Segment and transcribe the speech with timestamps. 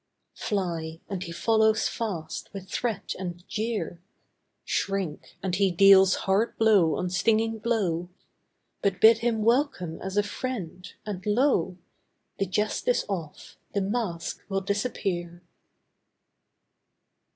[0.39, 4.01] Fly, and he follows fast with threat and jeer.
[4.65, 8.09] Shrink, and he deals hard blow on stinging blow,
[8.81, 11.77] But bid him welcome as a friend, and lo!
[12.39, 15.43] The jest is off—the masque will disappear.